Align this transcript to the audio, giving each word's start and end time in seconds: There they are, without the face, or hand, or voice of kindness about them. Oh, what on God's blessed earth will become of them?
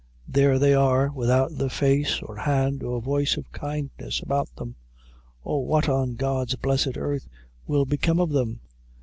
There 0.27 0.57
they 0.57 0.73
are, 0.73 1.11
without 1.11 1.59
the 1.59 1.69
face, 1.69 2.23
or 2.23 2.37
hand, 2.37 2.81
or 2.81 2.99
voice 3.03 3.37
of 3.37 3.51
kindness 3.51 4.19
about 4.19 4.49
them. 4.55 4.73
Oh, 5.45 5.59
what 5.59 5.87
on 5.89 6.15
God's 6.15 6.55
blessed 6.55 6.97
earth 6.97 7.27
will 7.67 7.85
become 7.85 8.19
of 8.19 8.31
them? 8.31 8.61